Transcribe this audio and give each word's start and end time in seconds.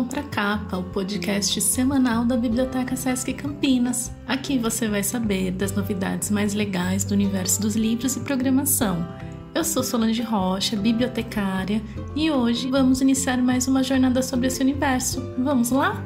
Contracapa, 0.00 0.78
o 0.78 0.82
podcast 0.82 1.60
semanal 1.60 2.24
da 2.24 2.34
Biblioteca 2.34 2.96
Sesc 2.96 3.34
Campinas. 3.34 4.10
Aqui 4.26 4.56
você 4.58 4.88
vai 4.88 5.02
saber 5.02 5.50
das 5.50 5.76
novidades 5.76 6.30
mais 6.30 6.54
legais 6.54 7.04
do 7.04 7.12
universo 7.12 7.60
dos 7.60 7.76
livros 7.76 8.16
e 8.16 8.20
programação. 8.20 9.06
Eu 9.54 9.62
sou 9.62 9.82
Solange 9.82 10.22
Rocha, 10.22 10.74
bibliotecária, 10.74 11.82
e 12.16 12.30
hoje 12.30 12.70
vamos 12.70 13.02
iniciar 13.02 13.36
mais 13.42 13.68
uma 13.68 13.82
jornada 13.82 14.22
sobre 14.22 14.46
esse 14.46 14.62
universo. 14.62 15.22
Vamos 15.36 15.68
lá? 15.68 16.02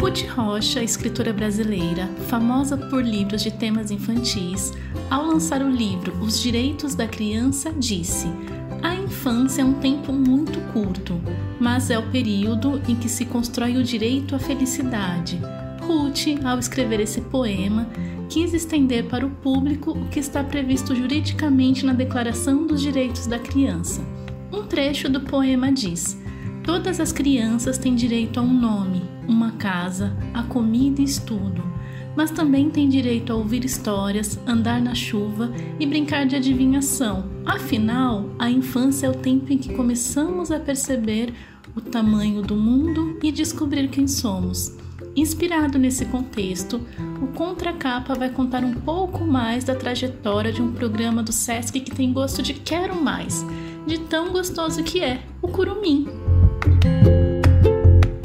Ruth 0.00 0.28
Rocha, 0.34 0.82
escritora 0.82 1.32
brasileira, 1.32 2.08
famosa 2.28 2.76
por 2.76 3.04
livros 3.04 3.40
de 3.40 3.52
temas 3.52 3.92
infantis, 3.92 4.72
ao 5.08 5.26
lançar 5.26 5.62
o 5.62 5.70
livro 5.70 6.12
Os 6.20 6.42
Direitos 6.42 6.96
da 6.96 7.06
Criança, 7.06 7.72
disse: 7.72 8.26
infância 9.24 9.62
é 9.62 9.64
um 9.64 9.72
tempo 9.72 10.12
muito 10.12 10.60
curto, 10.74 11.18
mas 11.58 11.88
é 11.88 11.98
o 11.98 12.10
período 12.10 12.82
em 12.86 12.94
que 12.94 13.08
se 13.08 13.24
constrói 13.24 13.78
o 13.78 13.82
direito 13.82 14.36
à 14.36 14.38
felicidade. 14.38 15.40
Ruth, 15.80 16.44
ao 16.44 16.58
escrever 16.58 17.00
esse 17.00 17.22
poema, 17.22 17.88
quis 18.28 18.52
estender 18.52 19.04
para 19.04 19.24
o 19.24 19.30
público 19.30 19.92
o 19.92 20.08
que 20.10 20.20
está 20.20 20.44
previsto 20.44 20.94
juridicamente 20.94 21.86
na 21.86 21.94
Declaração 21.94 22.66
dos 22.66 22.82
Direitos 22.82 23.26
da 23.26 23.38
Criança. 23.38 24.02
Um 24.52 24.64
trecho 24.64 25.08
do 25.08 25.22
poema 25.22 25.72
diz: 25.72 26.20
Todas 26.62 27.00
as 27.00 27.10
crianças 27.10 27.78
têm 27.78 27.94
direito 27.94 28.38
a 28.38 28.42
um 28.42 28.52
nome, 28.52 29.02
uma 29.26 29.52
casa, 29.52 30.14
a 30.34 30.42
comida 30.42 31.00
e 31.00 31.04
estudo, 31.04 31.63
mas 32.16 32.30
também 32.30 32.70
têm 32.70 32.88
direito 32.88 33.32
a 33.32 33.36
ouvir 33.36 33.64
histórias, 33.64 34.38
andar 34.46 34.80
na 34.80 34.94
chuva 34.94 35.52
e 35.78 35.86
brincar 35.86 36.26
de 36.26 36.36
adivinhação. 36.36 37.24
Afinal, 37.44 38.30
a 38.38 38.50
infância 38.50 39.06
é 39.06 39.10
o 39.10 39.14
tempo 39.14 39.52
em 39.52 39.58
que 39.58 39.74
começamos 39.74 40.50
a 40.50 40.58
perceber 40.58 41.32
o 41.74 41.80
tamanho 41.80 42.42
do 42.42 42.54
mundo 42.54 43.18
e 43.22 43.32
descobrir 43.32 43.88
quem 43.88 44.06
somos. 44.06 44.76
Inspirado 45.16 45.78
nesse 45.78 46.04
contexto, 46.06 46.80
o 47.22 47.28
Contracapa 47.28 48.14
vai 48.14 48.30
contar 48.30 48.64
um 48.64 48.74
pouco 48.74 49.24
mais 49.24 49.62
da 49.62 49.74
trajetória 49.74 50.52
de 50.52 50.60
um 50.60 50.72
programa 50.72 51.22
do 51.22 51.32
SESC 51.32 51.80
que 51.80 51.94
tem 51.94 52.12
gosto 52.12 52.42
de 52.42 52.54
quero 52.54 53.00
mais, 53.00 53.46
de 53.86 53.98
tão 53.98 54.32
gostoso 54.32 54.82
que 54.82 55.00
é, 55.00 55.22
o 55.40 55.46
Curumim. 55.46 56.08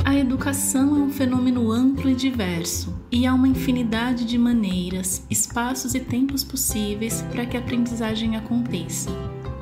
A 0.03 0.15
educação 0.15 0.95
é 0.95 0.99
um 0.99 1.11
fenômeno 1.11 1.71
amplo 1.71 2.09
e 2.09 2.15
diverso, 2.15 2.98
e 3.11 3.25
há 3.25 3.33
uma 3.33 3.47
infinidade 3.47 4.25
de 4.25 4.37
maneiras, 4.37 5.25
espaços 5.29 5.95
e 5.95 5.99
tempos 5.99 6.43
possíveis 6.43 7.21
para 7.31 7.45
que 7.45 7.57
a 7.57 7.59
aprendizagem 7.59 8.35
aconteça. 8.35 9.09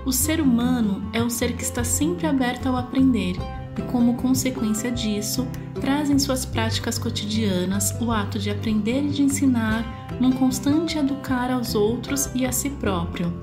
O 0.06 0.12
ser 0.12 0.40
humano 0.42 1.09
é 1.14 1.22
um 1.23 1.30
ser 1.30 1.56
que 1.56 1.64
está 1.64 1.84
sempre 1.84 2.28
aberto 2.28 2.68
ao 2.68 2.78
aprender 2.78 3.36
e, 3.78 3.81
como 3.84 4.16
consequência 4.16 4.92
disso, 4.92 5.48
traz 5.80 6.09
em 6.09 6.18
suas 6.18 6.45
práticas 6.45 6.98
cotidianas 6.98 7.95
o 8.02 8.12
ato 8.12 8.40
de 8.40 8.50
aprender 8.50 9.03
e 9.03 9.09
de 9.09 9.22
ensinar, 9.22 10.08
num 10.20 10.31
constante 10.31 10.98
educar 10.98 11.52
aos 11.52 11.75
outros 11.75 12.30
e 12.34 12.45
a 12.45 12.52
si 12.52 12.70
próprio. 12.70 13.34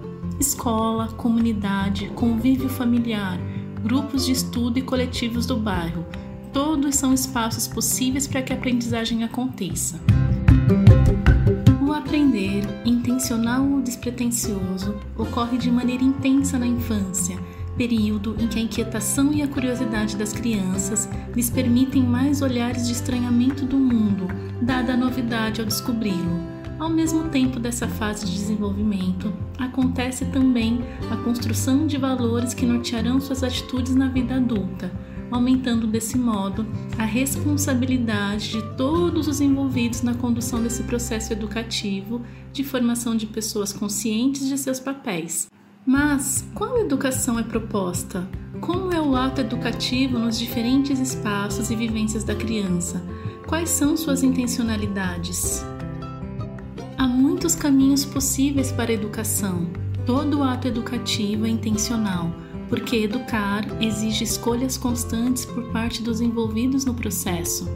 Escola, 0.41 1.09
comunidade, 1.09 2.09
convívio 2.15 2.69
familiar, 2.69 3.39
grupos 3.83 4.27
de 4.27 4.33
estudo 4.33 4.79
e 4.79 4.83
coletivos 4.83 5.47
do 5.47 5.57
bairro. 5.57 6.05
Todos 6.55 6.95
são 6.95 7.13
espaços 7.13 7.67
possíveis 7.67 8.29
para 8.29 8.41
que 8.41 8.53
a 8.53 8.57
aprendizagem 8.57 9.25
aconteça. 9.25 10.01
O 11.85 11.93
aprender, 11.93 12.63
intencional 12.85 13.69
ou 13.69 13.83
despretensioso, 13.83 14.95
ocorre 15.19 15.59
de 15.59 15.69
maneira 15.69 16.05
intensa 16.05 16.57
na 16.57 16.67
infância, 16.67 17.37
período 17.77 18.37
em 18.39 18.47
que 18.47 18.61
a 18.61 18.63
inquietação 18.63 19.33
e 19.33 19.43
a 19.43 19.49
curiosidade 19.49 20.17
das 20.17 20.33
crianças 20.33 21.09
lhes 21.35 21.51
permitem 21.51 22.05
mais 22.05 22.41
olhares 22.41 22.87
de 22.87 22.93
estranhamento 22.93 23.67
do 23.67 23.77
mundo, 23.77 24.29
dada 24.63 24.95
a 24.95 24.97
novidade 24.97 25.61
ao 25.61 25.67
descobri-lo 25.67 26.55
ao 26.79 26.91
mesmo 26.91 27.29
tempo 27.29 27.61
dessa 27.61 27.87
fase 27.87 28.27
de 28.27 28.33
desenvolvimento, 28.33 29.33
acontece 29.59 30.25
também 30.27 30.81
a 31.11 31.17
construção 31.17 31.87
de 31.87 31.97
valores 31.97 32.53
que 32.53 32.67
nortearão 32.67 33.21
suas 33.21 33.43
atitudes 33.43 33.95
na 33.95 34.09
vida 34.09 34.35
adulta, 34.35 34.91
aumentando 35.31 35.87
desse 35.87 36.17
modo 36.17 36.67
a 36.99 37.05
responsabilidade 37.05 38.53
de 38.53 38.63
todos 38.77 39.29
os 39.29 39.41
envolvidos 39.41 40.03
na 40.03 40.15
condução 40.15 40.63
desse 40.63 40.83
processo 40.85 41.33
educativo 41.33 42.23
de 42.53 42.63
formação 42.63 43.17
de 43.17 43.27
pessoas 43.27 43.73
conscientes 43.73 44.49
de 44.49 44.57
seus 44.57 44.79
papéis. 44.79 45.51
Mas 45.87 46.49
qual 46.55 46.79
educação 46.79 47.39
é 47.39 47.43
proposta? 47.43 48.27
Como 48.61 48.93
é 48.93 49.01
o 49.01 49.15
ato 49.15 49.43
educativo 49.43 50.19
nos 50.19 50.39
diferentes 50.39 50.99
espaços 50.99 51.71
e 51.71 51.77
vivências 51.77 52.25
da 52.25 52.35
criança? 52.35 53.03
Quais 53.47 53.69
são 53.69 53.95
suas 53.97 54.23
intencionalidades? 54.23 55.63
Há 56.97 57.07
muitos 57.07 57.55
caminhos 57.55 58.05
possíveis 58.05 58.73
para 58.73 58.91
a 58.91 58.95
educação. 58.95 59.69
Todo 60.07 60.43
ato 60.43 60.69
educativo 60.69 61.45
é 61.45 61.51
intencional, 61.51 62.33
porque 62.69 62.97
educar 62.97 63.65
exige 63.81 64.25
escolhas 64.25 64.77
constantes 64.77 65.45
por 65.45 65.65
parte 65.71 66.03
dos 66.03 66.21
envolvidos 66.21 66.85
no 66.85 66.95
processo. 66.95 67.69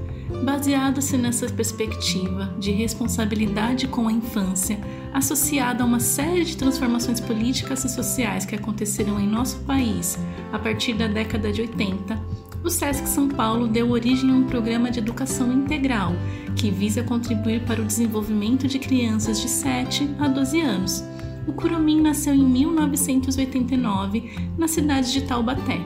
Baseado-se 0.45 1.17
nessa 1.17 1.47
perspectiva 1.49 2.55
de 2.59 2.71
responsabilidade 2.71 3.89
com 3.89 4.09
a 4.09 4.13
infância, 4.13 4.79
associada 5.13 5.83
a 5.83 5.87
uma 5.87 6.01
série 6.01 6.45
de 6.45 6.57
transformações 6.57 7.21
políticas 7.21 7.85
e 7.85 7.89
sociais 7.89 8.45
que 8.45 8.55
aconteceram 8.55 9.19
em 9.19 9.27
nosso 9.27 9.59
país 9.61 10.19
a 10.53 10.59
partir 10.59 10.95
da 10.95 11.07
década 11.07 11.51
de 11.51 11.63
80, 11.63 12.39
o 12.65 12.71
SESC 12.71 13.07
São 13.07 13.29
Paulo 13.29 13.69
deu 13.69 13.91
origem 13.91 14.31
a 14.31 14.35
um 14.35 14.45
programa 14.45 14.91
de 14.91 14.99
educação 14.99 15.53
integral 15.53 16.13
que 16.57 16.71
visa 16.71 17.03
contribuir 17.03 17.65
para 17.65 17.81
o 17.81 17.85
desenvolvimento 17.85 18.67
de 18.67 18.79
crianças 18.79 19.41
de 19.41 19.49
7 19.49 20.11
a 20.19 20.29
12 20.29 20.61
anos. 20.61 21.05
O 21.49 21.53
Curumim 21.55 22.03
nasceu 22.03 22.35
em 22.35 22.45
1989 22.45 24.51
na 24.59 24.69
cidade 24.69 25.11
de 25.11 25.23
Taubaté, 25.23 25.81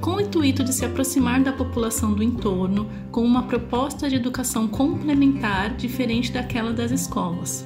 com 0.00 0.16
o 0.16 0.20
intuito 0.20 0.64
de 0.64 0.74
se 0.74 0.84
aproximar 0.84 1.40
da 1.40 1.52
população 1.52 2.12
do 2.12 2.22
entorno 2.22 2.88
com 3.12 3.22
uma 3.22 3.44
proposta 3.44 4.10
de 4.10 4.16
educação 4.16 4.66
complementar 4.66 5.76
diferente 5.76 6.32
daquela 6.32 6.72
das 6.72 6.90
escolas. 6.90 7.64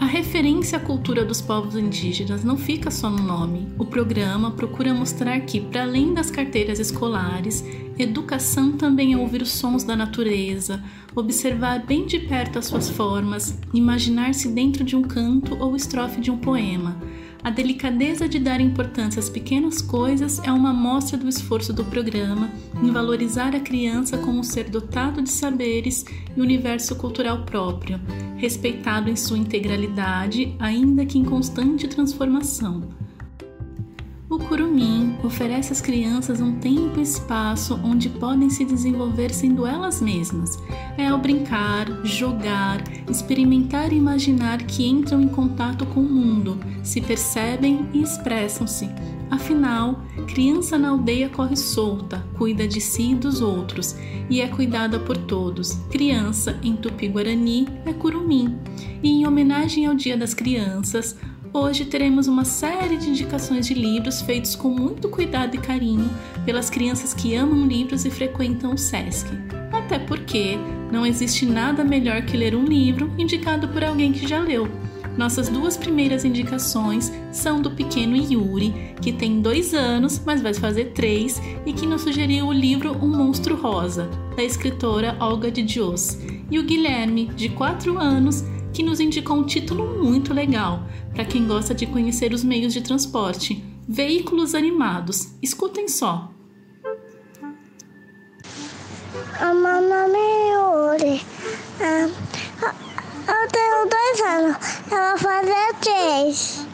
A 0.00 0.06
referência 0.06 0.78
à 0.78 0.80
cultura 0.80 1.26
dos 1.26 1.42
povos 1.42 1.76
indígenas 1.76 2.42
não 2.42 2.56
fica 2.56 2.90
só 2.90 3.10
no 3.10 3.22
nome. 3.22 3.68
O 3.78 3.84
programa 3.84 4.50
procura 4.50 4.94
mostrar 4.94 5.38
que, 5.40 5.60
para 5.60 5.82
além 5.82 6.14
das 6.14 6.30
carteiras 6.30 6.78
escolares, 6.78 7.62
educação 7.98 8.72
também 8.72 9.12
é 9.12 9.18
ouvir 9.18 9.42
os 9.42 9.50
sons 9.50 9.84
da 9.84 9.94
natureza, 9.94 10.82
observar 11.14 11.84
bem 11.84 12.06
de 12.06 12.18
perto 12.18 12.58
as 12.58 12.64
suas 12.64 12.88
formas, 12.88 13.58
imaginar-se 13.74 14.48
dentro 14.48 14.82
de 14.82 14.96
um 14.96 15.02
canto 15.02 15.54
ou 15.62 15.76
estrofe 15.76 16.18
de 16.18 16.30
um 16.30 16.38
poema 16.38 16.96
a 17.42 17.48
delicadeza 17.48 18.28
de 18.28 18.38
dar 18.38 18.60
importância 18.60 19.18
às 19.18 19.30
pequenas 19.30 19.80
coisas 19.80 20.38
é 20.44 20.52
uma 20.52 20.74
mostra 20.74 21.16
do 21.16 21.26
esforço 21.26 21.72
do 21.72 21.84
programa 21.84 22.50
em 22.82 22.90
valorizar 22.90 23.56
a 23.56 23.60
criança 23.60 24.18
como 24.18 24.40
um 24.40 24.42
ser 24.42 24.64
dotado 24.68 25.22
de 25.22 25.30
saberes 25.30 26.04
e 26.36 26.40
universo 26.40 26.94
cultural 26.96 27.44
próprio, 27.46 27.98
respeitado 28.40 29.10
em 29.10 29.16
sua 29.16 29.36
integralidade, 29.36 30.56
ainda 30.58 31.04
que 31.04 31.18
em 31.18 31.24
constante 31.24 31.86
transformação. 31.86 32.88
O 34.30 34.38
Curumim 34.38 35.16
oferece 35.24 35.72
às 35.72 35.80
crianças 35.80 36.40
um 36.40 36.58
tempo 36.58 37.00
e 37.00 37.02
espaço 37.02 37.78
onde 37.84 38.08
podem 38.08 38.48
se 38.48 38.64
desenvolver 38.64 39.34
sendo 39.34 39.66
elas 39.66 40.00
mesmas. 40.00 40.56
É 40.96 41.08
ao 41.08 41.18
brincar, 41.18 41.86
jogar, 42.04 42.80
experimentar 43.10 43.92
e 43.92 43.96
imaginar 43.96 44.62
que 44.62 44.86
entram 44.86 45.20
em 45.20 45.28
contato 45.28 45.84
com 45.84 46.00
o 46.00 46.08
mundo, 46.08 46.58
se 46.82 47.00
percebem 47.00 47.88
e 47.92 48.02
expressam-se. 48.02 48.88
Afinal, 49.30 50.02
criança 50.26 50.76
na 50.76 50.90
aldeia 50.90 51.28
corre 51.28 51.56
solta, 51.56 52.26
cuida 52.36 52.66
de 52.66 52.80
si 52.80 53.12
e 53.12 53.14
dos 53.14 53.40
outros 53.40 53.94
e 54.28 54.40
é 54.40 54.48
cuidada 54.48 54.98
por 54.98 55.16
todos. 55.16 55.74
Criança, 55.90 56.58
em 56.62 56.74
tupi-guarani, 56.74 57.68
é 57.86 57.92
curumim. 57.92 58.58
E 59.02 59.08
em 59.08 59.26
homenagem 59.26 59.86
ao 59.86 59.94
Dia 59.94 60.16
das 60.16 60.34
Crianças, 60.34 61.16
Hoje 61.52 61.84
teremos 61.84 62.28
uma 62.28 62.44
série 62.44 62.96
de 62.96 63.10
indicações 63.10 63.66
de 63.66 63.74
livros 63.74 64.22
feitos 64.22 64.54
com 64.54 64.68
muito 64.68 65.08
cuidado 65.08 65.56
e 65.56 65.58
carinho 65.58 66.08
pelas 66.44 66.70
crianças 66.70 67.12
que 67.12 67.34
amam 67.34 67.66
livros 67.66 68.04
e 68.04 68.10
frequentam 68.10 68.72
o 68.72 68.78
SESC. 68.78 69.26
Até 69.72 69.98
porque 69.98 70.56
não 70.92 71.04
existe 71.04 71.44
nada 71.44 71.82
melhor 71.82 72.22
que 72.22 72.36
ler 72.36 72.54
um 72.54 72.64
livro 72.64 73.12
indicado 73.18 73.66
por 73.66 73.82
alguém 73.82 74.12
que 74.12 74.28
já 74.28 74.38
leu. 74.38 74.68
Nossas 75.20 75.50
duas 75.50 75.76
primeiras 75.76 76.24
indicações 76.24 77.12
são 77.30 77.60
do 77.60 77.72
pequeno 77.72 78.16
Yuri, 78.16 78.94
que 79.02 79.12
tem 79.12 79.42
dois 79.42 79.74
anos, 79.74 80.18
mas 80.24 80.40
vai 80.40 80.54
fazer 80.54 80.92
três, 80.92 81.38
e 81.66 81.74
que 81.74 81.84
nos 81.84 82.00
sugeriu 82.00 82.46
o 82.46 82.52
livro 82.54 82.96
Um 83.04 83.18
Monstro 83.18 83.54
Rosa, 83.54 84.08
da 84.34 84.42
escritora 84.42 85.18
Olga 85.20 85.50
de 85.50 85.62
Dios, 85.62 86.16
e 86.50 86.58
o 86.58 86.62
Guilherme, 86.62 87.26
de 87.26 87.50
quatro 87.50 87.98
anos, 87.98 88.42
que 88.72 88.82
nos 88.82 88.98
indicou 88.98 89.36
um 89.36 89.44
título 89.44 90.02
muito 90.02 90.32
legal 90.32 90.84
para 91.12 91.26
quem 91.26 91.46
gosta 91.46 91.74
de 91.74 91.84
conhecer 91.84 92.32
os 92.32 92.42
meios 92.42 92.72
de 92.72 92.80
transporte, 92.80 93.62
Veículos 93.86 94.54
animados. 94.54 95.34
Escutem 95.42 95.86
só. 95.86 96.30
O 99.38 99.54
meu 99.54 99.82
nome 99.82 100.16
é 100.16 100.52
Yuri. 100.54 101.22
Ah, 101.78 102.08
eu 103.28 103.48
tenho 103.48 103.88
anos. 104.40 104.56
Eu 104.90 105.08
vou 105.08 105.18
fazer 105.18 105.74
três. 105.80 106.66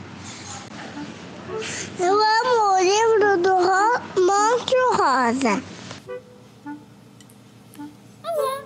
Eu 1.99 2.15
amo 2.15 2.75
o 2.75 2.79
livro 2.79 3.43
do 3.43 3.55
Ro 3.55 4.01
Monstro 4.21 4.91
Rosa. 4.93 5.63
Olá. 8.23 8.65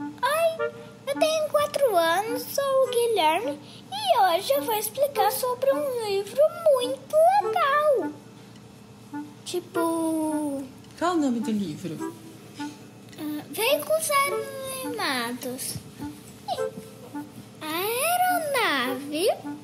Oi, 0.00 0.70
eu 1.06 1.18
tenho 1.18 1.48
quatro 1.50 1.96
anos, 1.96 2.42
sou 2.42 2.64
o 2.64 2.90
Guilherme 2.90 3.58
e 3.92 4.18
hoje 4.20 4.52
eu 4.52 4.62
vou 4.62 4.74
explicar 4.74 5.32
sobre 5.32 5.72
um 5.72 6.06
livro 6.06 6.40
muito 6.74 7.16
legal. 7.42 8.12
Tipo. 9.44 10.64
Qual 10.98 11.14
o 11.14 11.18
nome 11.18 11.40
do 11.40 11.50
livro? 11.50 11.94
Uh, 11.94 13.42
veículos 13.50 14.10
animados. 14.84 15.74
Aeronave. 19.08 19.58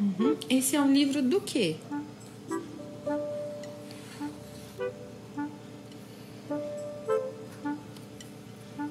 Uhum. 0.00 0.36
Esse 0.48 0.76
é 0.76 0.80
um 0.80 0.92
livro 0.92 1.22
do 1.22 1.40
quê? 1.40 1.76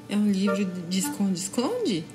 É 0.08 0.16
um 0.16 0.32
livro 0.32 0.66
de 0.66 1.00
esconde-esconde? 1.00 2.06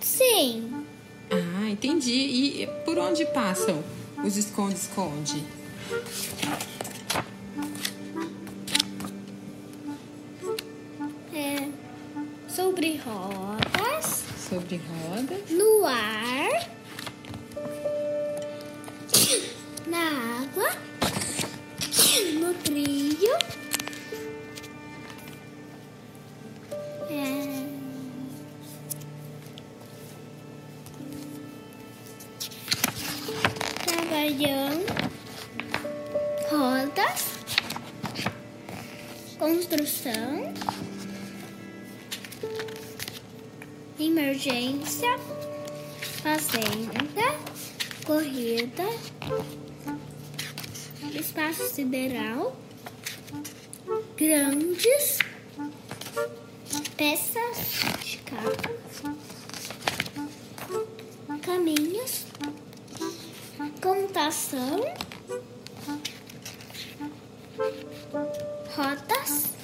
Sim. 0.00 0.84
Ah, 1.30 1.70
entendi. 1.70 2.62
E 2.62 2.66
por 2.84 2.98
onde 2.98 3.24
passam 3.26 3.82
os 4.24 4.36
esconde-esconde? 4.36 5.44
Rodas. 13.06 14.24
Sobre 14.36 14.80
rodas. 14.88 15.50
No 15.50 15.86
ar. 15.86 16.68
Na 19.86 20.42
água. 20.42 20.70
No 22.40 22.54
trilho. 22.54 23.36
É... 27.10 27.66
Trabalhando. 33.84 34.86
Rodas. 36.50 37.22
Construção. 39.38 40.54
Emergência. 43.98 45.18
Fazenda. 46.22 47.34
Corrida. 48.04 48.84
Espaço 51.14 51.66
sideral. 51.68 52.54
Grandes. 54.16 55.18
Peças 56.96 57.56
de 58.04 58.18
carro. 58.18 58.76
Caminhos. 61.42 62.26
Contação. 63.80 64.84
Rotas. 68.76 69.56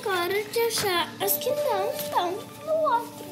Agora 0.00 0.42
de 0.44 0.60
achar 0.60 1.08
as 1.20 1.36
que 1.36 1.50
não 1.50 1.90
estão 1.90 2.30
no 2.64 2.72
outro. 2.92 3.26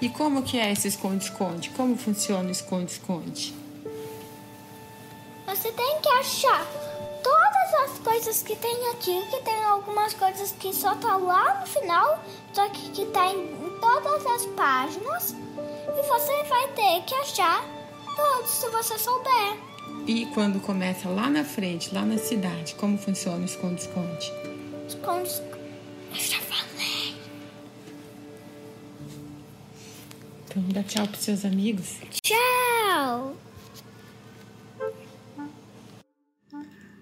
E 0.00 0.08
como 0.08 0.42
que 0.42 0.58
é 0.58 0.72
esse 0.72 0.88
esconde-esconde? 0.88 1.70
Como 1.70 1.96
funciona 1.96 2.48
o 2.48 2.52
esconde-esconde? 2.52 3.54
Você 5.46 5.72
tem 5.72 6.00
que 6.00 6.08
achar 6.08 6.64
todas 7.22 7.90
as 7.90 7.98
coisas 7.98 8.42
que 8.42 8.54
tem 8.56 8.90
aqui, 8.90 9.20
que 9.28 9.42
tem 9.42 9.64
algumas 9.64 10.14
coisas 10.14 10.52
que 10.52 10.72
só 10.72 10.94
tá 10.94 11.16
lá 11.16 11.60
no 11.60 11.66
final, 11.66 12.22
só 12.52 12.68
que 12.68 12.90
que 12.90 13.06
tá 13.06 13.26
em, 13.26 13.52
em 13.52 13.80
todas 13.80 14.26
as 14.26 14.46
páginas. 14.46 15.34
E 15.34 16.02
você 16.06 16.42
vai 16.44 16.68
ter 16.68 17.02
que 17.04 17.14
achar 17.14 17.64
todos 18.14 18.50
se 18.50 18.68
você 18.68 18.98
souber. 18.98 19.56
E 20.06 20.26
quando 20.26 20.60
começa 20.60 21.08
lá 21.08 21.28
na 21.28 21.44
frente, 21.44 21.92
lá 21.92 22.02
na 22.02 22.18
cidade, 22.18 22.74
como 22.76 22.96
funciona 22.96 23.38
o 23.38 23.44
esconde-esconde? 23.44 24.32
Esconde. 24.86 25.57
Eu 26.10 26.16
já 26.16 26.38
falei. 26.40 27.16
Então 30.44 30.62
dá 30.68 30.82
tchau 30.82 31.06
pros 31.06 31.22
seus 31.22 31.44
amigos. 31.44 31.96
Tchau! 32.22 33.36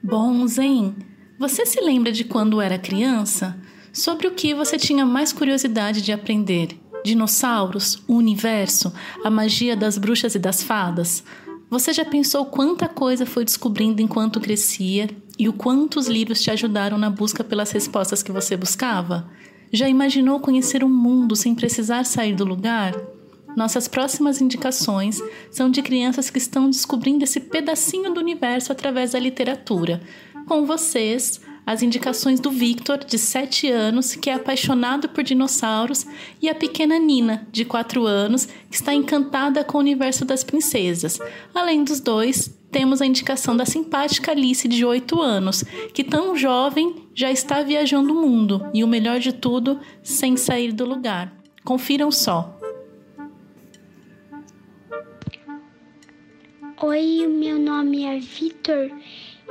Bom, 0.03 0.47
Zen, 0.47 0.95
você 1.39 1.67
se 1.67 1.81
lembra 1.81 2.13
de 2.13 2.25
quando 2.25 2.61
era 2.61 2.79
criança? 2.79 3.59
Sobre 3.93 4.27
o 4.27 4.35
que 4.35 4.55
você 4.55 4.77
tinha 4.79 5.05
mais 5.05 5.33
curiosidade 5.33 6.01
de 6.01 6.13
aprender? 6.13 6.79
Dinossauros, 7.05 8.03
o 8.07 8.15
universo, 8.15 8.93
a 9.25 9.31
magia 9.31 9.77
das 9.77 9.99
bruxas 9.99 10.35
e 10.35 10.39
das 10.39 10.63
fadas? 10.63 11.25
Você 11.69 11.93
já 11.93 12.05
pensou 12.05 12.47
quanta 12.47 12.89
coisa 12.89 13.27
foi 13.27 13.45
descobrindo 13.45 14.01
enquanto 14.01 14.41
crescia 14.41 15.09
e 15.39 15.49
o 15.49 15.53
quanto 15.53 15.99
os 15.99 16.07
livros 16.07 16.43
te 16.43 16.51
ajudaram 16.51 16.97
na 16.97 17.11
busca 17.11 17.45
pelas 17.45 17.71
respostas 17.71 18.23
que 18.23 18.33
você 18.33 18.57
buscava? 18.57 19.29
Já 19.73 19.89
imaginou 19.89 20.41
conhecer 20.41 20.83
o 20.83 20.89
mundo 20.89 21.37
sem 21.37 21.55
precisar 21.55 22.05
sair 22.05 22.35
do 22.35 22.45
lugar? 22.45 22.95
Nossas 23.57 23.89
próximas 23.89 24.41
indicações 24.41 25.21
são 25.51 25.71
de 25.71 25.83
crianças 25.83 26.29
que 26.31 26.39
estão 26.39 26.69
descobrindo 26.69 27.25
esse 27.25 27.41
pedacinho 27.41 28.13
do 28.13 28.21
universo 28.21 28.71
através 28.71 29.13
da 29.13 29.19
literatura. 29.19 30.03
Com 30.47 30.67
vocês, 30.67 31.41
as 31.67 31.83
indicações 31.83 32.39
do 32.39 32.49
Victor, 32.49 32.99
de 32.99 33.19
7 33.19 33.69
anos, 33.69 34.15
que 34.15 34.31
é 34.31 34.35
apaixonado 34.35 35.09
por 35.09 35.25
dinossauros, 35.25 36.07
e 36.41 36.49
a 36.49 36.55
pequena 36.55 36.97
Nina, 36.97 37.47
de 37.51 37.65
4 37.65 38.07
anos, 38.07 38.47
que 38.71 38.77
está 38.77 38.95
encantada 38.95 39.65
com 39.65 39.77
o 39.77 39.81
universo 39.81 40.25
das 40.25 40.45
princesas. 40.45 41.19
Além 41.53 41.83
dos 41.83 41.99
dois, 41.99 42.57
temos 42.71 43.03
a 43.03 43.07
indicação 43.07 43.57
da 43.57 43.67
simpática 43.67 44.31
Alice, 44.31 44.69
de 44.69 44.85
8 44.85 45.21
anos, 45.21 45.65
que 45.93 46.05
tão 46.05 46.37
jovem 46.37 47.09
já 47.13 47.33
está 47.33 47.63
viajando 47.63 48.13
o 48.13 48.21
mundo 48.21 48.71
e 48.73 48.85
o 48.85 48.89
melhor 48.89 49.19
de 49.19 49.33
tudo, 49.33 49.81
sem 50.03 50.37
sair 50.37 50.73
do 50.73 50.85
lugar. 50.85 51.35
Confiram 51.65 52.13
só. 52.13 52.57
Oi, 56.83 57.27
meu 57.27 57.59
nome 57.59 58.05
é 58.05 58.19
Vitor, 58.21 58.91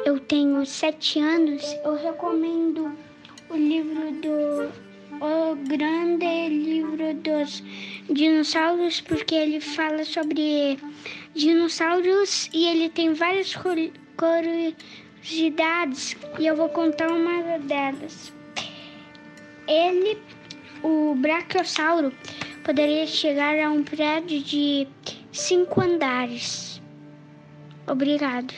eu 0.06 0.20
tenho 0.20 0.64
sete 0.66 1.20
anos. 1.20 1.64
Eu 1.84 1.96
recomendo 1.96 2.96
o 3.50 3.56
livro 3.56 4.12
do 4.22 4.72
O 5.20 5.56
Grande 5.68 6.48
Livro 6.48 7.14
dos 7.16 7.64
Dinossauros, 8.10 9.02
porque 9.02 9.34
ele 9.34 9.60
fala 9.60 10.06
sobre 10.06 10.78
dinossauros 11.34 12.50
e 12.54 12.68
ele 12.68 12.90
tem 12.90 13.14
várias 13.14 13.56
curi- 13.56 13.94
curiosidades 14.16 16.16
e 16.40 16.46
eu 16.46 16.56
vou 16.56 16.70
contar 16.70 17.12
uma 17.12 17.58
delas. 17.58 18.32
Ele, 19.68 20.20
o 20.84 21.16
Brachiosauro, 21.16 22.14
poderia 22.64 23.08
chegar 23.08 23.58
a 23.60 23.72
um 23.72 23.84
prédio 23.84 24.40
de 24.40 24.88
cinco 25.32 25.82
andares. 25.82 26.80
Obrigado. 27.88 28.54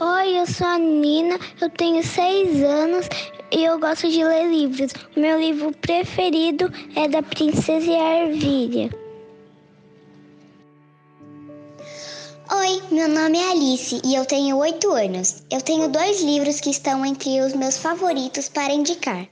Oi, 0.00 0.38
eu 0.38 0.46
sou 0.46 0.64
a 0.64 0.78
Nina, 0.78 1.36
eu 1.60 1.68
tenho 1.70 2.04
seis 2.04 2.62
anos 2.62 3.08
e 3.50 3.64
eu 3.64 3.80
gosto 3.80 4.08
de 4.08 4.22
ler 4.22 4.48
livros. 4.48 4.92
Meu 5.16 5.40
livro 5.40 5.72
preferido 5.72 6.72
é 6.94 7.08
da 7.08 7.20
Princesa 7.20 7.84
e 7.84 7.96
a 7.96 8.26
Ervilha. 8.26 8.90
Oi, 12.48 12.80
meu 12.92 13.08
nome 13.08 13.38
é 13.38 13.50
Alice 13.50 14.00
e 14.04 14.14
eu 14.14 14.24
tenho 14.24 14.56
8 14.58 14.88
anos. 14.92 15.42
Eu 15.50 15.60
tenho 15.60 15.88
dois 15.88 16.22
livros 16.22 16.60
que 16.60 16.70
estão 16.70 17.04
entre 17.04 17.40
os 17.40 17.52
meus 17.54 17.76
favoritos 17.76 18.48
para 18.48 18.72
indicar. 18.72 19.26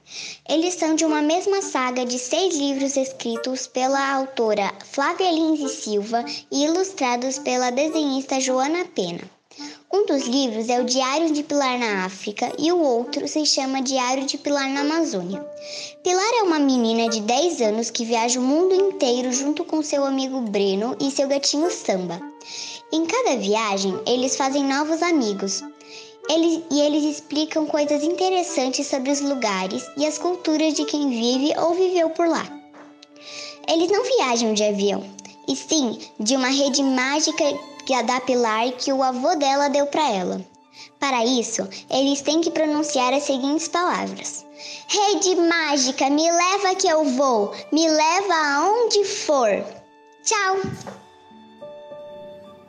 Eles 0.49 0.73
são 0.73 0.95
de 0.95 1.05
uma 1.05 1.21
mesma 1.21 1.61
saga 1.61 2.05
de 2.05 2.19
seis 2.19 2.57
livros 2.57 2.97
escritos 2.97 3.67
pela 3.67 4.15
autora 4.15 4.73
Flávia 4.83 5.31
Lins 5.31 5.61
e 5.61 5.69
Silva 5.69 6.25
e 6.51 6.65
ilustrados 6.65 7.39
pela 7.39 7.71
desenhista 7.71 8.41
Joana 8.41 8.83
Pena. 8.93 9.36
Um 9.89 10.05
dos 10.05 10.27
livros 10.27 10.67
é 10.67 10.81
o 10.81 10.83
Diário 10.83 11.31
de 11.31 11.43
Pilar 11.43 11.79
na 11.79 12.03
África 12.03 12.51
e 12.59 12.73
o 12.73 12.77
outro 12.77 13.25
se 13.25 13.45
chama 13.45 13.81
Diário 13.81 14.25
de 14.25 14.37
Pilar 14.37 14.69
na 14.69 14.81
Amazônia. 14.81 15.39
Pilar 16.03 16.29
é 16.39 16.43
uma 16.43 16.59
menina 16.59 17.07
de 17.07 17.21
10 17.21 17.61
anos 17.61 17.89
que 17.89 18.03
viaja 18.03 18.37
o 18.37 18.43
mundo 18.43 18.75
inteiro 18.75 19.31
junto 19.31 19.63
com 19.63 19.81
seu 19.81 20.03
amigo 20.03 20.41
Breno 20.41 20.97
e 20.99 21.09
seu 21.09 21.29
gatinho 21.29 21.71
Samba. 21.71 22.21
Em 22.91 23.05
cada 23.05 23.37
viagem, 23.37 23.97
eles 24.05 24.35
fazem 24.35 24.65
novos 24.65 25.01
amigos. 25.01 25.63
Eles, 26.29 26.63
e 26.69 26.81
eles 26.81 27.05
explicam 27.05 27.65
coisas 27.65 28.03
interessantes 28.03 28.87
sobre 28.87 29.09
os 29.09 29.21
lugares 29.21 29.89
e 29.95 30.05
as 30.05 30.17
culturas 30.17 30.73
de 30.73 30.83
quem 30.83 31.09
vive 31.09 31.57
ou 31.57 31.73
viveu 31.73 32.09
por 32.09 32.27
lá. 32.27 32.45
Eles 33.69 33.89
não 33.89 34.03
viajam 34.03 34.53
de 34.53 34.65
avião, 34.65 35.01
e 35.47 35.55
sim 35.55 35.97
de 36.19 36.35
uma 36.35 36.49
rede 36.49 36.83
mágica 36.83 37.45
que 37.87 37.93
a 37.93 38.01
da 38.01 38.19
Pilar 38.19 38.69
que 38.73 38.91
o 38.91 39.01
avô 39.01 39.33
dela 39.35 39.69
deu 39.69 39.87
para 39.87 40.11
ela. 40.11 40.45
Para 40.99 41.25
isso, 41.25 41.65
eles 41.89 42.21
têm 42.21 42.41
que 42.41 42.51
pronunciar 42.51 43.13
as 43.13 43.23
seguintes 43.23 43.69
palavras: 43.69 44.45
Rede 44.87 45.35
mágica, 45.37 46.09
me 46.09 46.29
leva 46.29 46.75
que 46.75 46.87
eu 46.87 47.05
vou, 47.05 47.55
me 47.71 47.89
leva 47.89 48.33
aonde 48.55 49.05
for. 49.05 49.63
Tchau! 50.21 50.57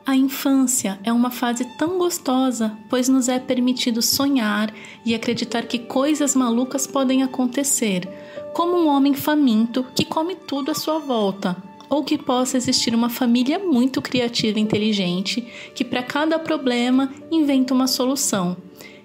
A 0.05 0.15
infância 0.15 0.97
é 1.03 1.11
uma 1.11 1.29
fase 1.29 1.65
tão 1.77 1.97
gostosa, 1.97 2.75
pois 2.89 3.09
nos 3.09 3.27
é 3.27 3.39
permitido 3.39 4.01
sonhar 4.01 4.73
e 5.05 5.13
acreditar 5.13 5.63
que 5.63 5.79
coisas 5.79 6.33
malucas 6.33 6.87
podem 6.87 7.23
acontecer, 7.23 8.07
como 8.53 8.77
um 8.77 8.87
homem 8.87 9.13
faminto 9.13 9.85
que 9.93 10.05
come 10.05 10.35
tudo 10.35 10.71
à 10.71 10.73
sua 10.73 10.97
volta, 10.97 11.68
ou 11.89 12.03
que 12.03 12.17
possa 12.17 12.57
existir 12.57 12.93
uma 12.93 13.09
família 13.09 13.57
muito 13.57 14.01
criativa 14.01 14.59
e 14.59 14.61
inteligente 14.61 15.41
que, 15.73 15.83
para 15.83 16.03
cada 16.03 16.37
problema, 16.37 17.11
inventa 17.31 17.73
uma 17.73 17.87
solução. 17.87 18.55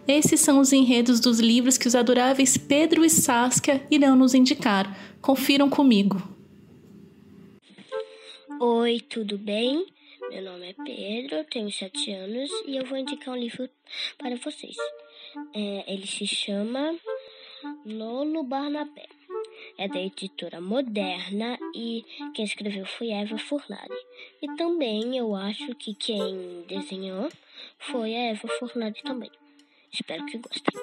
Esses 0.06 0.40
são 0.40 0.60
os 0.60 0.72
enredos 0.72 1.18
dos 1.18 1.40
livros 1.40 1.78
que 1.78 1.88
os 1.88 1.94
adoráveis 1.94 2.58
Pedro 2.58 3.04
e 3.04 3.10
Saskia 3.10 3.86
irão 3.90 4.14
nos 4.14 4.34
indicar. 4.34 5.16
Confiram 5.20 5.70
comigo. 5.70 6.22
Oi, 8.60 9.00
tudo 9.00 9.38
bem? 9.38 9.86
Meu 10.30 10.42
nome 10.42 10.70
é 10.70 10.74
Pedro, 10.84 11.44
tenho 11.50 11.70
sete 11.70 12.10
anos 12.12 12.50
e 12.66 12.76
eu 12.76 12.84
vou 12.84 12.98
indicar 12.98 13.34
um 13.34 13.38
livro 13.38 13.68
para 14.18 14.36
vocês. 14.36 14.76
É, 15.54 15.92
ele 15.92 16.06
se 16.06 16.26
chama 16.26 16.94
Lolo 17.86 18.42
Barnabé. 18.42 19.06
É 19.76 19.88
da 19.88 20.00
editora 20.00 20.60
Moderna 20.60 21.58
e 21.74 22.04
quem 22.34 22.44
escreveu 22.44 22.86
foi 22.86 23.10
Eva 23.10 23.36
Furlari. 23.38 23.94
E 24.40 24.46
também 24.56 25.16
eu 25.16 25.34
acho 25.34 25.74
que 25.74 25.94
quem 25.94 26.64
desenhou 26.68 27.28
foi 27.78 28.14
a 28.14 28.30
Eva 28.30 28.46
Furlari 28.46 29.02
também. 29.02 29.30
Espero 29.92 30.26
que 30.26 30.38
gostem. 30.38 30.74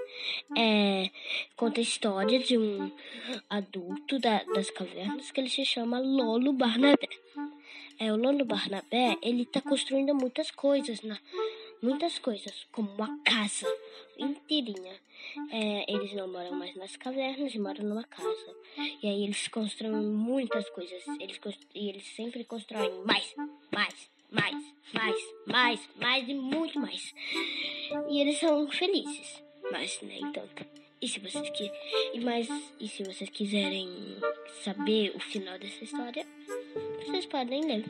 É, 0.57 1.10
conta 1.57 1.81
a 1.81 1.83
história 1.83 2.39
de 2.39 2.57
um 2.57 2.91
adulto 3.50 4.17
da, 4.19 4.43
das 4.55 4.69
cavernas 4.69 5.31
que 5.31 5.41
ele 5.41 5.50
se 5.50 5.65
chama 5.65 6.00
Lolo 6.00 6.53
Barnabé. 6.53 7.10
É, 8.00 8.12
o 8.12 8.15
Lolo 8.15 8.45
Barnabé, 8.45 9.17
ele 9.21 9.45
tá 9.45 9.62
construindo 9.62 10.15
muitas 10.15 10.50
coisas, 10.50 11.01
né? 11.01 11.17
Muitas 11.82 12.20
coisas, 12.20 12.68
como 12.72 12.92
uma 12.92 13.18
casa 13.24 13.68
inteirinha. 14.18 14.94
É, 15.52 15.92
eles 15.92 16.14
não 16.14 16.28
moram 16.28 16.54
mais 16.54 16.76
nas 16.76 16.96
cavernas, 16.96 17.56
moram 17.56 17.84
numa 17.84 18.04
casa. 18.04 18.56
E 19.02 19.08
aí 19.08 19.24
eles 19.24 19.48
constroem 19.48 20.06
muitas 20.06 20.70
coisas. 20.70 21.04
Eles, 21.20 21.40
e 21.74 21.90
eles 21.90 22.06
sempre 22.16 22.44
constroem 22.44 23.04
mais, 23.04 23.34
mais, 23.72 24.12
mais, 24.30 24.74
mais, 24.94 25.34
mais, 25.46 25.90
mais 25.96 26.30
e 26.30 26.34
muito 26.34 26.80
mais. 26.80 27.14
E 28.10 28.22
eles 28.22 28.38
são 28.40 28.70
felizes, 28.70 29.44
mas 29.72 30.00
nem 30.02 30.32
tanto. 30.32 30.66
E 31.02 31.08
se 31.08 31.20
vocês 31.20 31.50
que 31.50 31.72
e 32.14 32.20
mais 32.20 32.48
e 32.80 32.88
se 32.88 33.04
vocês 33.04 33.30
quiserem 33.32 33.90
saber 34.64 35.14
o 35.16 35.20
final 35.20 35.58
dessa 35.58 35.84
história, 35.84 36.28
vocês 37.04 37.26
podem 37.26 37.66
ler. 37.66 37.86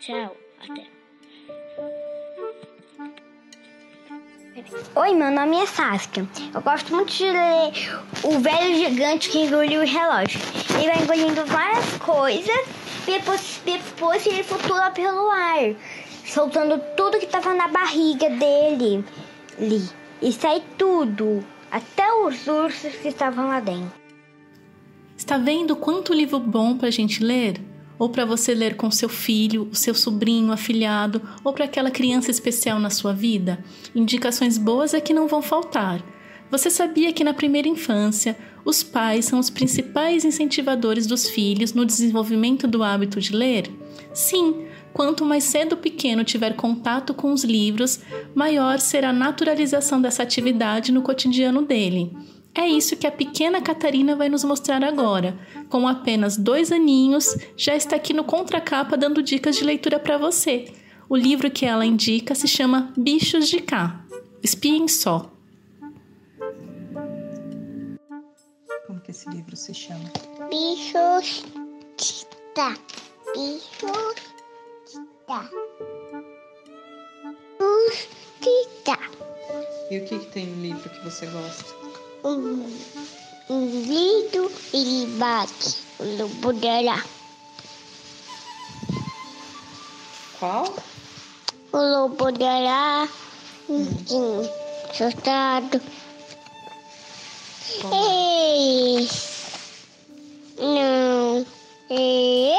Tchau, 0.00 0.36
até. 0.58 1.03
Oi, 4.94 5.14
meu 5.14 5.30
nome 5.30 5.56
é 5.56 5.66
Saskia. 5.66 6.26
Eu 6.54 6.60
gosto 6.62 6.94
muito 6.94 7.12
de 7.12 7.24
ler 7.24 7.72
O 8.22 8.38
Velho 8.38 8.74
Gigante 8.74 9.28
que 9.28 9.40
Engoliu 9.40 9.82
o 9.82 9.84
Relógio. 9.84 10.40
Ele 10.78 10.86
vai 10.86 11.02
engolindo 11.02 11.44
várias 11.44 11.98
coisas, 11.98 12.66
depois, 13.04 13.60
depois 13.64 14.26
ele 14.26 14.42
flutua 14.42 14.90
pelo 14.90 15.30
ar, 15.30 15.74
soltando 16.24 16.80
tudo 16.96 17.18
que 17.18 17.26
estava 17.26 17.52
na 17.52 17.68
barriga 17.68 18.30
dele. 18.30 19.04
Li. 19.58 19.86
E 20.22 20.32
sai 20.32 20.62
tudo, 20.78 21.44
até 21.70 22.10
os 22.14 22.46
ursos 22.46 22.94
que 22.94 23.08
estavam 23.08 23.48
lá 23.48 23.60
dentro. 23.60 23.92
Está 25.14 25.36
vendo 25.36 25.76
quanto 25.76 26.14
livro 26.14 26.40
bom 26.40 26.78
para 26.78 26.88
a 26.88 26.90
gente 26.90 27.22
ler? 27.22 27.60
Ou 27.98 28.08
para 28.08 28.24
você 28.24 28.54
ler 28.54 28.76
com 28.76 28.90
seu 28.90 29.08
filho, 29.08 29.68
o 29.70 29.74
seu 29.74 29.94
sobrinho, 29.94 30.52
afilhado, 30.52 31.22
ou 31.42 31.52
para 31.52 31.64
aquela 31.64 31.90
criança 31.90 32.30
especial 32.30 32.78
na 32.78 32.90
sua 32.90 33.12
vida? 33.12 33.64
Indicações 33.94 34.58
boas 34.58 34.94
é 34.94 35.00
que 35.00 35.14
não 35.14 35.28
vão 35.28 35.40
faltar. 35.40 36.04
Você 36.50 36.70
sabia 36.70 37.12
que 37.12 37.24
na 37.24 37.34
primeira 37.34 37.68
infância, 37.68 38.36
os 38.64 38.82
pais 38.82 39.24
são 39.24 39.38
os 39.38 39.50
principais 39.50 40.24
incentivadores 40.24 41.06
dos 41.06 41.28
filhos 41.28 41.72
no 41.72 41.84
desenvolvimento 41.84 42.66
do 42.66 42.82
hábito 42.82 43.20
de 43.20 43.34
ler? 43.34 43.70
Sim, 44.12 44.66
quanto 44.92 45.24
mais 45.24 45.44
cedo 45.44 45.74
o 45.74 45.78
pequeno 45.78 46.24
tiver 46.24 46.54
contato 46.54 47.12
com 47.12 47.32
os 47.32 47.44
livros, 47.44 48.00
maior 48.34 48.78
será 48.78 49.10
a 49.10 49.12
naturalização 49.12 50.00
dessa 50.00 50.22
atividade 50.22 50.92
no 50.92 51.02
cotidiano 51.02 51.62
dele. 51.62 52.12
É 52.56 52.68
isso 52.68 52.96
que 52.96 53.06
a 53.06 53.10
pequena 53.10 53.60
Catarina 53.60 54.14
vai 54.14 54.28
nos 54.28 54.44
mostrar 54.44 54.84
agora. 54.84 55.36
Com 55.68 55.88
apenas 55.88 56.36
dois 56.36 56.70
aninhos, 56.70 57.36
já 57.56 57.74
está 57.74 57.96
aqui 57.96 58.12
no 58.12 58.22
contracapa 58.22 58.96
dando 58.96 59.22
dicas 59.22 59.56
de 59.56 59.64
leitura 59.64 59.98
para 59.98 60.16
você. 60.16 60.72
O 61.08 61.16
livro 61.16 61.50
que 61.50 61.66
ela 61.66 61.84
indica 61.84 62.34
se 62.34 62.46
chama 62.46 62.92
Bichos 62.96 63.48
de 63.48 63.60
Cá. 63.60 64.04
Espiem 64.42 64.86
só. 64.86 65.30
Como 68.86 69.00
que 69.00 69.10
esse 69.10 69.28
livro 69.30 69.56
se 69.56 69.74
chama? 69.74 70.10
Bichos 70.48 71.44
de 71.96 72.26
cá. 72.54 72.76
Bichos 73.34 74.14
de 74.92 75.00
cá. 75.26 75.50
Bichos 77.58 78.08
de 78.40 78.84
cá. 78.84 78.98
E 79.90 79.98
o 79.98 80.04
que, 80.04 80.18
que 80.18 80.26
tem 80.26 80.46
no 80.46 80.62
livro 80.62 80.88
que 80.88 81.04
você 81.04 81.26
gosta? 81.26 81.83
Um, 82.24 82.66
um 83.50 83.82
lindo 83.82 84.50
e 84.72 85.06
bate 85.18 85.76
o 85.98 86.04
lobo 86.16 86.52
dela. 86.54 87.02
Qual? 90.38 90.74
O 91.72 91.78
lobo 91.78 92.32
dela, 92.32 93.08
hum. 93.68 94.48
assustado. 94.90 95.80
Ei, 97.92 99.08
não, 100.58 101.46
é, 101.90 102.56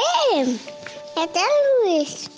é 1.16 1.22
até 1.22 1.40
Luiz. 1.82 2.30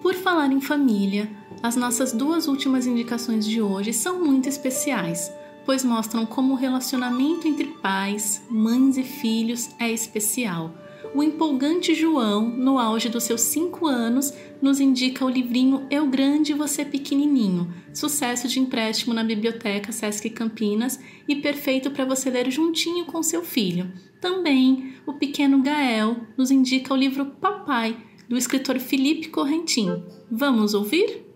Por 0.00 0.14
falar 0.14 0.50
em 0.52 0.60
família, 0.60 1.41
as 1.62 1.76
nossas 1.76 2.12
duas 2.12 2.48
últimas 2.48 2.86
indicações 2.86 3.46
de 3.46 3.62
hoje 3.62 3.92
são 3.92 4.22
muito 4.22 4.48
especiais, 4.48 5.32
pois 5.64 5.84
mostram 5.84 6.26
como 6.26 6.54
o 6.54 6.56
relacionamento 6.56 7.46
entre 7.46 7.66
pais, 7.66 8.42
mães 8.50 8.96
e 8.96 9.04
filhos 9.04 9.70
é 9.78 9.90
especial. 9.90 10.74
O 11.14 11.22
empolgante 11.22 11.94
João, 11.94 12.48
no 12.48 12.78
auge 12.78 13.08
dos 13.08 13.24
seus 13.24 13.42
5 13.42 13.86
anos, 13.86 14.32
nos 14.60 14.80
indica 14.80 15.24
o 15.24 15.28
livrinho 15.28 15.86
Eu 15.90 16.06
Grande 16.06 16.52
Você 16.52 16.84
Pequenininho, 16.84 17.72
sucesso 17.92 18.48
de 18.48 18.58
empréstimo 18.58 19.14
na 19.14 19.22
biblioteca 19.22 19.92
Sesc 19.92 20.30
Campinas 20.30 20.98
e 21.28 21.36
perfeito 21.36 21.90
para 21.90 22.04
você 22.04 22.30
ler 22.30 22.50
juntinho 22.50 23.04
com 23.04 23.22
seu 23.22 23.42
filho. 23.42 23.92
Também 24.20 24.94
o 25.06 25.12
pequeno 25.12 25.62
Gael 25.62 26.16
nos 26.36 26.50
indica 26.50 26.94
o 26.94 26.96
livro 26.96 27.26
Papai, 27.26 27.96
do 28.28 28.36
escritor 28.36 28.78
Felipe 28.78 29.28
Correntin. 29.28 30.02
Vamos 30.30 30.74
ouvir? 30.74 31.31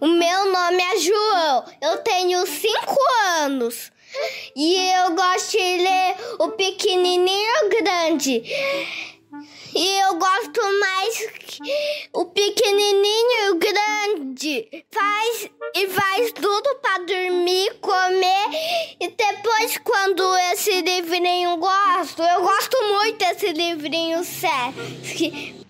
O 0.00 0.06
meu 0.06 0.50
nome 0.50 0.82
é 0.82 0.96
João, 0.98 1.64
eu 1.82 1.98
tenho 1.98 2.46
cinco 2.46 2.98
anos. 3.36 3.92
E 4.56 4.76
eu 4.76 5.14
gosto 5.14 5.52
de 5.52 5.58
ler 5.58 6.16
o 6.38 6.48
pequenininho 6.52 7.68
grande. 7.68 8.42
E 9.74 10.00
eu 10.00 10.14
gosto 10.14 10.60
mais 10.80 11.26
o 12.14 12.24
pequenininho 12.24 13.44
e 13.44 13.50
o 13.50 13.58
grande. 13.58 14.84
Faz 14.90 15.50
e 15.76 15.86
faz 15.88 16.32
tudo 16.32 16.74
para 16.76 17.04
dormir, 17.04 17.74
comer 17.80 18.96
e 18.98 19.08
depois 19.08 19.78
quando 19.84 20.22
esse 20.52 20.80
livrinho 20.80 21.56
gosto, 21.58 22.22
eu 22.22 22.40
gosto 22.40 22.76
muito 22.88 23.18
desse 23.18 23.52
livrinho 23.52 24.24
sério. 24.24 25.69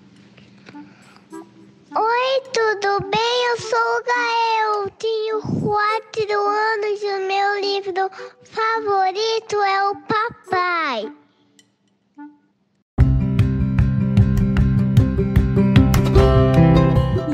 Oi, 1.92 2.42
tudo 2.52 3.00
bem? 3.10 3.50
Eu 3.50 3.60
sou 3.60 3.78
o 3.78 4.04
Gael, 4.06 4.90
tenho 4.96 5.40
quatro 5.40 6.46
anos 6.46 7.02
e 7.02 7.06
o 7.06 7.26
meu 7.26 7.60
livro 7.60 8.08
favorito 8.44 9.56
é 9.56 9.88
o 9.88 9.96
Papai. 10.06 11.12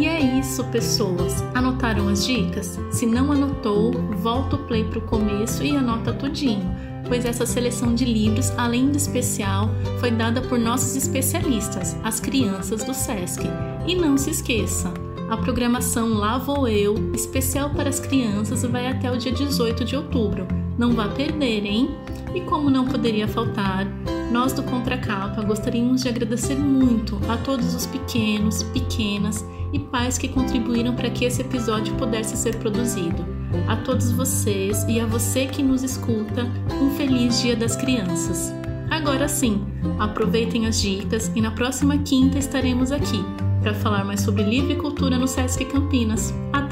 E 0.01 0.07
é 0.07 0.21
isso, 0.39 0.65
pessoas. 0.71 1.43
Anotaram 1.55 2.09
as 2.09 2.25
dicas? 2.25 2.79
Se 2.91 3.05
não 3.05 3.33
anotou, 3.33 3.93
volta 4.15 4.57
o 4.57 4.67
play 4.67 4.85
pro 4.85 5.03
começo 5.03 5.63
e 5.63 5.77
anota 5.77 6.15
tudinho, 6.15 6.65
pois 7.07 7.27
essa 7.27 7.45
seleção 7.45 7.95
de 7.95 8.07
livros, 8.07 8.51
além 8.57 8.91
de 8.91 8.97
especial, 8.97 9.69
foi 10.01 10.11
dada 10.11 10.41
por 10.41 10.59
nossos 10.59 10.97
especialistas, 10.97 11.95
as 12.03 12.21
crianças 12.21 12.83
do 12.83 12.95
SESC. 12.95 13.43
E 13.87 13.95
não 13.95 14.19
se 14.19 14.31
esqueça, 14.31 14.93
a 15.31 15.37
programação 15.37 16.15
Lá 16.15 16.39
Vou 16.39 16.67
Eu, 16.67 17.13
especial 17.15 17.71
para 17.71 17.89
as 17.89 18.01
crianças, 18.01 18.65
vai 18.65 18.89
até 18.89 19.09
o 19.09 19.17
dia 19.17 19.31
18 19.31 19.85
de 19.85 19.95
outubro. 19.95 20.45
Não 20.77 20.91
vá 20.91 21.07
perder, 21.07 21.65
hein? 21.65 21.91
E 22.35 22.41
como 22.41 22.69
não 22.69 22.85
poderia 22.85 23.29
faltar, 23.29 23.87
nós 24.33 24.53
do 24.53 24.65
Contracapa 24.65 25.41
gostaríamos 25.43 26.03
de 26.03 26.09
agradecer 26.09 26.57
muito 26.57 27.17
a 27.29 27.37
todos 27.37 27.77
os 27.77 27.87
pequenos, 27.87 28.65
pequenas 28.65 29.47
e 29.73 29.79
pais 29.79 30.19
que 30.19 30.27
contribuíram 30.27 30.97
para 30.97 31.09
que 31.09 31.25
esse 31.25 31.43
episódio 31.43 31.95
pudesse 31.95 32.37
ser 32.37 32.57
produzido. 32.57 33.25
A 33.69 33.77
todos 33.77 34.11
vocês 34.11 34.85
e 34.89 34.99
a 34.99 35.07
você 35.07 35.47
que 35.47 35.63
nos 35.63 35.85
escuta, 35.85 36.43
um 36.83 36.91
feliz 36.97 37.41
Dia 37.41 37.55
das 37.55 37.77
Crianças. 37.77 38.53
Agora 38.91 39.29
sim, 39.29 39.65
aproveitem 40.01 40.67
as 40.67 40.81
dicas 40.81 41.31
e 41.37 41.41
na 41.41 41.53
próxima 41.53 41.97
quinta 41.99 42.37
estaremos 42.37 42.91
aqui 42.91 43.25
para 43.67 43.75
falar 43.75 44.05
mais 44.05 44.21
sobre 44.21 44.45
livre 44.45 44.77
cultura 44.77 45.19
no 45.19 45.27
Sesc 45.27 45.65
Campinas. 45.65 46.33
Até! 46.53 46.66